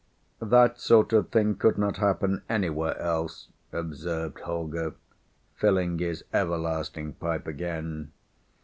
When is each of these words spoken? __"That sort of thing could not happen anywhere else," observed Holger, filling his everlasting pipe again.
__"That 0.47 0.79
sort 0.79 1.13
of 1.13 1.29
thing 1.29 1.53
could 1.57 1.77
not 1.77 1.97
happen 1.97 2.41
anywhere 2.49 2.97
else," 2.97 3.49
observed 3.71 4.39
Holger, 4.39 4.95
filling 5.53 5.99
his 5.99 6.23
everlasting 6.33 7.13
pipe 7.13 7.45
again. 7.45 8.11